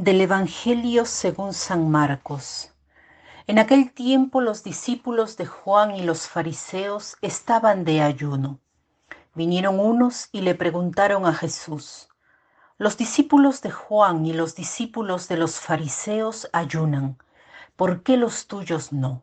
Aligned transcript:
Del 0.00 0.22
Evangelio 0.22 1.04
según 1.04 1.52
San 1.52 1.90
Marcos. 1.90 2.72
En 3.46 3.58
aquel 3.58 3.92
tiempo 3.92 4.40
los 4.40 4.64
discípulos 4.64 5.36
de 5.36 5.44
Juan 5.44 5.94
y 5.94 6.04
los 6.04 6.26
fariseos 6.26 7.18
estaban 7.20 7.84
de 7.84 8.00
ayuno. 8.00 8.60
Vinieron 9.34 9.78
unos 9.78 10.30
y 10.32 10.40
le 10.40 10.54
preguntaron 10.54 11.26
a 11.26 11.34
Jesús, 11.34 12.08
los 12.78 12.96
discípulos 12.96 13.60
de 13.60 13.72
Juan 13.72 14.24
y 14.24 14.32
los 14.32 14.54
discípulos 14.54 15.28
de 15.28 15.36
los 15.36 15.56
fariseos 15.56 16.48
ayunan, 16.54 17.18
¿por 17.76 18.02
qué 18.02 18.16
los 18.16 18.46
tuyos 18.46 18.94
no? 18.94 19.22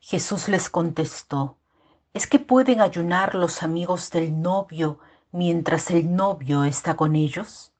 Jesús 0.00 0.48
les 0.48 0.68
contestó, 0.68 1.58
¿es 2.12 2.26
que 2.26 2.40
pueden 2.40 2.80
ayunar 2.80 3.36
los 3.36 3.62
amigos 3.62 4.10
del 4.10 4.42
novio 4.42 4.98
mientras 5.30 5.92
el 5.92 6.12
novio 6.12 6.64
está 6.64 6.96
con 6.96 7.14
ellos? 7.14 7.71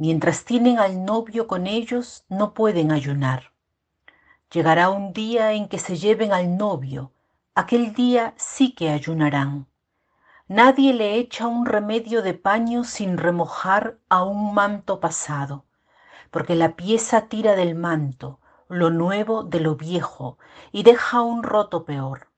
Mientras 0.00 0.44
tienen 0.44 0.78
al 0.78 1.04
novio 1.04 1.48
con 1.48 1.66
ellos, 1.66 2.24
no 2.28 2.54
pueden 2.54 2.92
ayunar. 2.92 3.52
Llegará 4.52 4.90
un 4.90 5.12
día 5.12 5.52
en 5.54 5.68
que 5.68 5.80
se 5.80 5.96
lleven 5.96 6.32
al 6.32 6.56
novio, 6.56 7.12
aquel 7.56 7.92
día 7.94 8.32
sí 8.36 8.76
que 8.76 8.90
ayunarán. 8.90 9.66
Nadie 10.46 10.94
le 10.94 11.16
echa 11.16 11.48
un 11.48 11.66
remedio 11.66 12.22
de 12.22 12.32
paño 12.32 12.84
sin 12.84 13.18
remojar 13.18 13.98
a 14.08 14.22
un 14.22 14.54
manto 14.54 15.00
pasado, 15.00 15.64
porque 16.30 16.54
la 16.54 16.76
pieza 16.76 17.26
tira 17.26 17.56
del 17.56 17.74
manto, 17.74 18.38
lo 18.68 18.90
nuevo 18.90 19.42
de 19.42 19.58
lo 19.58 19.74
viejo, 19.74 20.38
y 20.70 20.84
deja 20.84 21.22
un 21.22 21.42
roto 21.42 21.84
peor. 21.84 22.28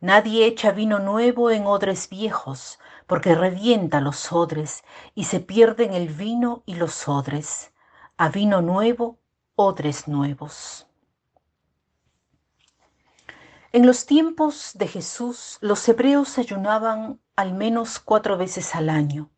Nadie 0.00 0.46
echa 0.46 0.72
vino 0.72 0.98
nuevo 0.98 1.50
en 1.50 1.66
odres 1.66 2.08
viejos, 2.08 2.78
porque 3.06 3.34
revienta 3.34 4.00
los 4.00 4.32
odres 4.32 4.82
y 5.14 5.24
se 5.24 5.40
pierden 5.40 5.92
el 5.92 6.08
vino 6.08 6.62
y 6.64 6.76
los 6.76 7.06
odres. 7.06 7.72
A 8.16 8.30
vino 8.30 8.62
nuevo, 8.62 9.18
odres 9.56 10.08
nuevos. 10.08 10.86
En 13.72 13.86
los 13.86 14.06
tiempos 14.06 14.72
de 14.74 14.88
Jesús, 14.88 15.58
los 15.60 15.88
hebreos 15.88 16.38
ayunaban 16.38 17.20
al 17.36 17.52
menos 17.52 18.00
cuatro 18.00 18.36
veces 18.36 18.74
al 18.74 18.88
año, 18.88 19.30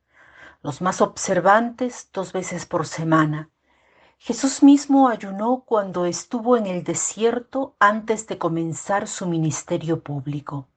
los 0.62 0.80
más 0.80 1.00
observantes 1.00 2.08
dos 2.12 2.32
veces 2.32 2.66
por 2.66 2.86
semana. 2.86 3.51
Jesús 4.24 4.62
mismo 4.62 5.08
ayunó 5.08 5.64
cuando 5.66 6.06
estuvo 6.06 6.56
en 6.56 6.68
el 6.68 6.84
desierto 6.84 7.74
antes 7.80 8.28
de 8.28 8.38
comenzar 8.38 9.08
su 9.08 9.26
ministerio 9.26 10.00
público. 10.00 10.68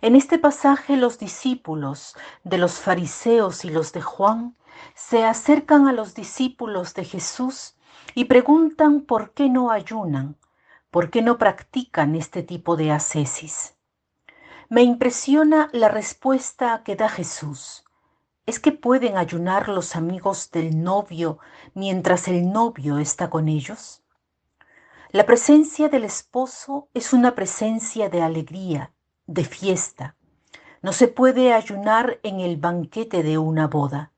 En 0.00 0.14
este 0.14 0.38
pasaje 0.38 0.96
los 0.96 1.18
discípulos 1.18 2.14
de 2.44 2.58
los 2.58 2.74
fariseos 2.74 3.64
y 3.64 3.70
los 3.70 3.92
de 3.92 4.02
Juan 4.02 4.56
se 4.94 5.24
acercan 5.24 5.88
a 5.88 5.92
los 5.92 6.14
discípulos 6.14 6.94
de 6.94 7.04
Jesús 7.04 7.74
y 8.14 8.26
preguntan 8.26 9.00
por 9.00 9.32
qué 9.32 9.48
no 9.48 9.72
ayunan, 9.72 10.36
por 10.92 11.10
qué 11.10 11.22
no 11.22 11.38
practican 11.38 12.14
este 12.14 12.44
tipo 12.44 12.76
de 12.76 12.92
ascesis. 12.92 13.74
Me 14.68 14.84
impresiona 14.84 15.70
la 15.72 15.88
respuesta 15.88 16.84
que 16.84 16.94
da 16.94 17.08
Jesús. 17.08 17.84
¿Es 18.46 18.60
que 18.60 18.72
pueden 18.72 19.16
ayunar 19.16 19.70
los 19.70 19.96
amigos 19.96 20.50
del 20.50 20.82
novio 20.82 21.38
mientras 21.72 22.28
el 22.28 22.52
novio 22.52 22.98
está 22.98 23.30
con 23.30 23.48
ellos? 23.48 24.02
La 25.10 25.24
presencia 25.24 25.88
del 25.88 26.04
esposo 26.04 26.88
es 26.92 27.14
una 27.14 27.34
presencia 27.34 28.10
de 28.10 28.20
alegría, 28.20 28.92
de 29.26 29.44
fiesta. 29.44 30.16
No 30.82 30.92
se 30.92 31.08
puede 31.08 31.54
ayunar 31.54 32.20
en 32.22 32.40
el 32.40 32.58
banquete 32.58 33.22
de 33.22 33.38
una 33.38 33.66
boda. 33.66 34.12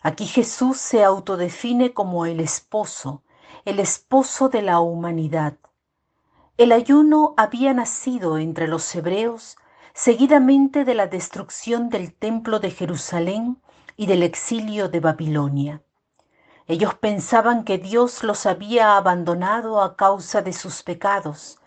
Aquí 0.00 0.24
Jesús 0.24 0.78
se 0.78 1.04
autodefine 1.04 1.92
como 1.92 2.24
el 2.24 2.40
esposo, 2.40 3.22
el 3.66 3.80
esposo 3.80 4.48
de 4.48 4.62
la 4.62 4.80
humanidad. 4.80 5.58
El 6.56 6.72
ayuno 6.72 7.34
había 7.36 7.74
nacido 7.74 8.38
entre 8.38 8.66
los 8.66 8.94
hebreos 8.94 9.58
seguidamente 9.96 10.84
de 10.84 10.94
la 10.94 11.06
destrucción 11.06 11.88
del 11.88 12.12
templo 12.12 12.60
de 12.60 12.70
Jerusalén 12.70 13.62
y 13.96 14.04
del 14.04 14.22
exilio 14.22 14.90
de 14.90 15.00
Babilonia. 15.00 15.82
Ellos 16.66 16.94
pensaban 16.96 17.64
que 17.64 17.78
Dios 17.78 18.22
los 18.22 18.44
había 18.44 18.98
abandonado 18.98 19.80
a 19.80 19.96
causa 19.96 20.42
de 20.42 20.52
sus 20.52 20.82
pecados, 20.82 21.60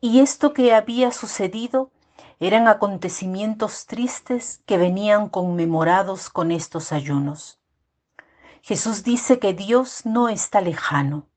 y 0.00 0.18
esto 0.18 0.52
que 0.52 0.74
había 0.74 1.12
sucedido 1.12 1.92
eran 2.40 2.66
acontecimientos 2.66 3.86
tristes 3.86 4.62
que 4.66 4.76
venían 4.76 5.28
conmemorados 5.28 6.28
con 6.28 6.50
estos 6.50 6.90
ayunos. 6.90 7.60
Jesús 8.62 9.04
dice 9.04 9.38
que 9.38 9.54
Dios 9.54 10.04
no 10.04 10.28
está 10.28 10.60
lejano. 10.60 11.28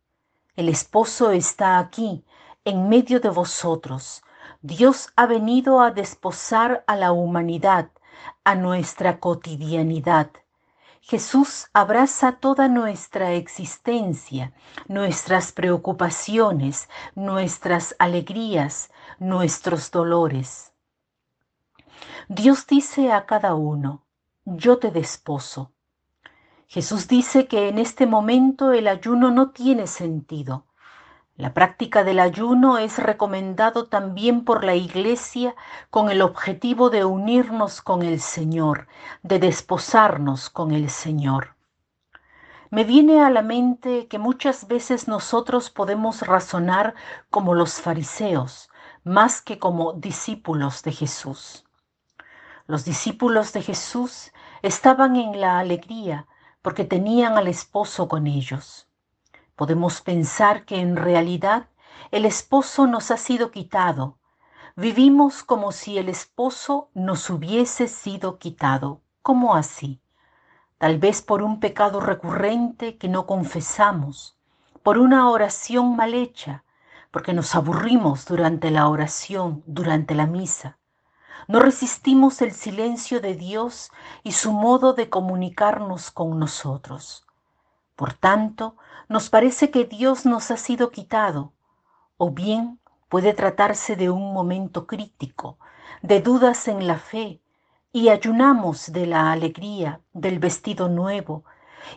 El 0.56 0.68
esposo 0.68 1.30
está 1.30 1.78
aquí, 1.78 2.26
en 2.66 2.90
medio 2.90 3.20
de 3.20 3.30
vosotros. 3.30 4.24
Dios 4.66 5.12
ha 5.18 5.25
venido 5.25 5.81
a 5.81 5.91
desposar 5.91 6.85
a 6.88 6.96
la 6.96 7.12
humanidad, 7.12 7.90
a 8.46 8.56
nuestra 8.56 9.19
cotidianidad. 9.19 10.31
Jesús 11.01 11.68
abraza 11.74 12.38
toda 12.40 12.69
nuestra 12.69 13.34
existencia, 13.34 14.53
nuestras 14.88 15.52
preocupaciones, 15.52 16.88
nuestras 17.13 17.94
alegrías, 18.00 18.90
nuestros 19.19 19.91
dolores. 19.91 20.72
Dios 22.29 22.66
dice 22.66 23.12
a 23.12 23.25
cada 23.25 23.56
uno, 23.56 24.06
yo 24.46 24.79
te 24.79 24.91
desposo. 24.91 25.73
Jesús 26.68 27.09
dice 27.09 27.47
que 27.47 27.68
en 27.68 27.79
este 27.79 28.06
momento 28.06 28.72
el 28.72 28.88
ayuno 28.88 29.29
no 29.29 29.52
tiene 29.52 29.88
sentido, 29.88 30.68
la 31.36 31.56
práctica 31.56 32.04
del 32.04 32.20
ayuno 32.20 32.78
es 32.78 33.00
recomendado 33.00 33.88
también 33.88 34.46
por 34.46 34.64
la 34.64 34.76
Iglesia 34.76 35.56
con 35.90 36.12
el 36.12 36.22
objetivo 36.22 36.92
de 36.92 37.06
unirnos 37.06 37.82
con 37.82 38.04
el 38.04 38.20
Señor, 38.20 38.88
de 39.24 39.40
desposarnos 39.40 40.52
con 40.52 40.72
el 40.72 40.92
Señor. 40.92 41.56
Me 42.70 42.84
viene 42.84 43.24
a 43.24 43.32
la 43.32 43.42
mente 43.42 44.08
que 44.08 44.20
muchas 44.20 44.68
veces 44.68 45.08
nosotros 45.08 45.72
podemos 45.72 46.22
razonar 46.22 46.94
como 47.32 47.56
los 47.56 47.82
fariseos, 47.82 48.70
más 49.04 49.42
que 49.42 49.58
como 49.58 49.94
discípulos 49.94 50.84
de 50.84 50.92
Jesús. 50.92 51.66
Los 52.68 52.86
discípulos 52.86 53.54
de 53.54 53.64
Jesús 53.64 54.32
estaban 54.62 55.16
en 55.16 55.42
la 55.42 55.58
alegría 55.58 56.28
porque 56.62 56.84
tenían 56.84 57.40
al 57.40 57.48
esposo 57.48 58.08
con 58.08 58.28
ellos. 58.28 58.88
Podemos 59.56 60.02
pensar 60.02 60.66
que 60.66 60.80
en 60.80 60.96
realidad 60.96 61.68
el 62.12 62.25
esposo 62.25 62.88
nos 62.88 63.12
ha 63.12 63.18
sido 63.18 63.52
quitado. 63.52 64.18
Vivimos 64.75 65.44
como 65.44 65.72
si 65.72 66.00
el 66.00 66.09
esposo 66.09 66.90
nos 66.96 67.30
hubiese 67.30 67.88
sido 67.88 68.40
quitado. 68.40 69.02
¿Cómo 69.22 69.53
así? 69.56 70.02
Tal 70.80 70.97
vez 70.97 71.22
por 71.22 71.44
un 71.44 71.59
pecado 71.59 72.00
recurrente 72.00 72.97
que 72.97 73.08
no 73.08 73.28
confesamos, 73.28 74.38
por 74.81 74.97
una 74.97 75.30
oración 75.30 75.96
mal 75.96 76.16
hecha, 76.16 76.64
porque 77.12 77.31
nos 77.31 77.53
aburrimos 77.53 78.25
durante 78.25 78.72
la 78.72 78.88
oración, 78.88 79.64
durante 79.68 80.16
la 80.16 80.25
misa. 80.25 80.80
No 81.47 81.59
resistimos 81.59 82.41
el 82.41 82.53
silencio 82.53 83.22
de 83.22 83.35
Dios 83.35 83.91
y 84.24 84.31
su 84.31 84.52
modo 84.52 84.94
de 84.94 85.09
comunicarnos 85.09 86.09
con 86.09 86.40
nosotros. 86.40 87.28
Por 87.96 88.14
tanto, 88.14 88.76
nos 89.08 89.29
parece 89.29 89.70
que 89.70 89.85
Dios 89.85 90.26
nos 90.26 90.50
ha 90.52 90.58
sido 90.58 90.90
quitado, 90.90 91.53
o 92.17 92.32
bien 92.32 92.79
puede 93.09 93.34
tratarse 93.34 93.96
de 93.96 94.09
un 94.09 94.34
momento 94.34 94.88
crítico, 94.88 95.58
de 96.02 96.22
dudas 96.22 96.67
en 96.67 96.88
la 96.88 96.97
fe, 96.97 97.40
y 97.91 98.09
ayunamos 98.09 98.91
de 98.91 99.06
la 99.06 99.32
alegría, 99.32 100.02
del 100.14 100.40
vestido 100.40 100.90
nuevo, 100.90 101.44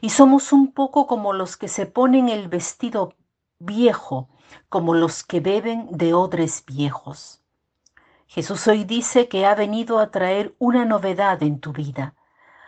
y 0.00 0.10
somos 0.10 0.52
un 0.52 0.72
poco 0.72 1.06
como 1.06 1.32
los 1.32 1.56
que 1.56 1.68
se 1.68 1.86
ponen 1.86 2.28
el 2.28 2.48
vestido 2.48 3.14
viejo, 3.58 4.28
como 4.68 4.94
los 4.94 5.24
que 5.24 5.40
beben 5.40 5.88
de 5.90 6.12
odres 6.12 6.64
viejos. 6.66 7.40
Jesús 8.26 8.66
hoy 8.66 8.84
dice 8.84 9.28
que 9.28 9.46
ha 9.46 9.54
venido 9.54 9.98
a 9.98 10.10
traer 10.10 10.54
una 10.58 10.84
novedad 10.84 11.42
en 11.42 11.60
tu 11.60 11.72
vida, 11.72 12.14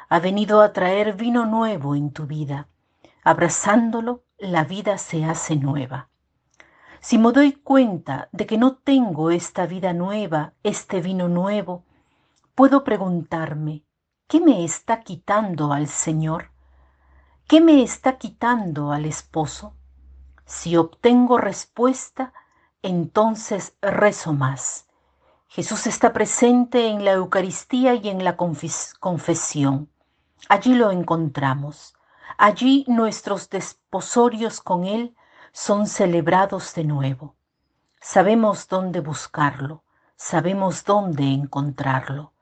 ha 0.09 0.21
venido 0.21 0.63
a 0.63 0.73
traer 0.73 1.15
vino 1.15 1.45
nuevo 1.45 1.95
en 1.95 2.13
tu 2.13 2.25
vida. 2.27 2.69
Abrazándolo, 3.29 4.25
la 4.39 4.65
vida 4.65 4.97
se 4.97 5.27
hace 5.27 5.55
nueva. 5.55 6.09
Si 6.99 7.19
me 7.19 7.31
doy 7.31 7.53
cuenta 7.53 8.31
de 8.33 8.47
que 8.47 8.57
no 8.57 8.77
tengo 8.77 9.31
esta 9.31 9.67
vida 9.67 9.93
nueva, 9.93 10.55
este 10.63 11.03
vino 11.03 11.29
nuevo, 11.29 11.85
puedo 12.55 12.85
preguntarme, 12.85 13.85
¿qué 14.29 14.41
me 14.41 14.65
está 14.65 15.01
quitando 15.01 15.75
al 15.75 15.89
Señor? 15.89 16.53
¿Qué 17.47 17.61
me 17.61 17.83
está 17.83 18.17
quitando 18.17 18.93
al 18.93 19.05
esposo? 19.05 19.75
Si 20.47 20.79
obtengo 20.79 21.37
respuesta, 21.37 22.33
entonces 22.81 23.77
rezo 23.83 24.33
más. 24.33 24.89
Jesús 25.49 25.87
está 25.87 26.15
presente 26.15 26.89
en 26.89 27.05
la 27.05 27.13
Eucaristía 27.13 27.93
y 27.93 28.09
en 28.09 28.25
la 28.25 28.39
confesión. 28.39 29.91
Allí 30.49 30.73
lo 30.73 30.91
encontramos. 30.91 31.98
Allí 32.37 32.85
nuestros 32.89 33.49
desposorios 33.49 34.61
con 34.61 34.85
Él 34.85 35.17
son 35.53 35.87
celebrados 35.87 36.75
de 36.75 36.85
nuevo. 36.85 37.35
Sabemos 38.01 38.69
dónde 38.69 39.01
buscarlo, 39.01 39.83
sabemos 40.17 40.85
dónde 40.85 41.25
encontrarlo. 41.25 42.33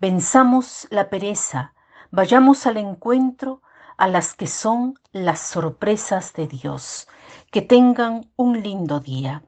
Venzamos 0.00 0.88
la 0.90 1.10
pereza, 1.10 1.74
vayamos 2.10 2.66
al 2.66 2.76
encuentro 2.78 3.62
a 3.96 4.08
las 4.08 4.34
que 4.34 4.46
son 4.46 4.98
las 5.12 5.40
sorpresas 5.40 6.32
de 6.32 6.46
Dios. 6.46 7.08
Que 7.50 7.62
tengan 7.62 8.30
un 8.36 8.62
lindo 8.62 9.00
día. 9.00 9.42